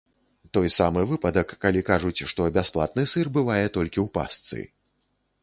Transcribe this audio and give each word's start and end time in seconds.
Той 0.57 0.69
самы 0.75 1.03
выпадак, 1.11 1.53
калі 1.65 1.81
кажуць, 1.89 2.25
што 2.33 2.47
бясплатны 2.57 3.03
сыр 3.13 3.31
бывае 3.37 3.63
толькі 3.77 3.99
ў 4.05 4.07
пастцы. 4.19 4.59